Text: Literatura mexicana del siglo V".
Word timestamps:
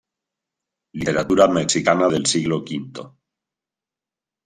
Literatura 0.95 1.47
mexicana 1.47 2.07
del 2.07 2.25
siglo 2.25 2.61
V". 2.63 3.13